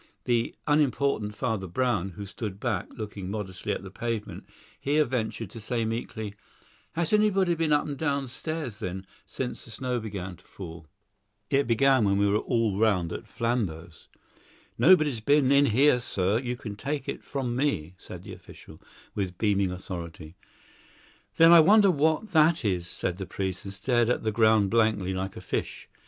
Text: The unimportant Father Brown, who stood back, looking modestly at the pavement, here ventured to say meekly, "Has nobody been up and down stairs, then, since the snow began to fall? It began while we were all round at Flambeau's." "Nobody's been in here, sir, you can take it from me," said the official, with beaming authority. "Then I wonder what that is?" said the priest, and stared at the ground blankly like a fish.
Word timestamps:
The 0.23 0.55
unimportant 0.65 1.35
Father 1.35 1.67
Brown, 1.67 2.13
who 2.13 2.25
stood 2.25 2.59
back, 2.59 2.87
looking 2.89 3.29
modestly 3.29 3.71
at 3.71 3.83
the 3.83 3.91
pavement, 3.91 4.45
here 4.79 5.03
ventured 5.05 5.51
to 5.51 5.59
say 5.59 5.85
meekly, 5.85 6.33
"Has 6.93 7.13
nobody 7.13 7.53
been 7.53 7.71
up 7.71 7.85
and 7.87 7.95
down 7.99 8.27
stairs, 8.27 8.79
then, 8.79 9.05
since 9.27 9.63
the 9.63 9.69
snow 9.69 9.99
began 9.99 10.37
to 10.37 10.43
fall? 10.43 10.87
It 11.51 11.67
began 11.67 12.05
while 12.05 12.15
we 12.15 12.27
were 12.27 12.39
all 12.39 12.79
round 12.79 13.13
at 13.13 13.27
Flambeau's." 13.27 14.07
"Nobody's 14.75 15.21
been 15.21 15.51
in 15.51 15.67
here, 15.67 15.99
sir, 15.99 16.39
you 16.39 16.55
can 16.57 16.75
take 16.75 17.07
it 17.07 17.23
from 17.23 17.55
me," 17.55 17.93
said 17.95 18.23
the 18.23 18.33
official, 18.33 18.81
with 19.13 19.37
beaming 19.37 19.69
authority. 19.69 20.35
"Then 21.37 21.51
I 21.51 21.59
wonder 21.59 21.91
what 21.91 22.29
that 22.29 22.65
is?" 22.65 22.87
said 22.87 23.19
the 23.19 23.27
priest, 23.27 23.65
and 23.65 23.71
stared 23.75 24.09
at 24.09 24.23
the 24.23 24.31
ground 24.31 24.71
blankly 24.71 25.13
like 25.13 25.37
a 25.37 25.41
fish. 25.41 25.89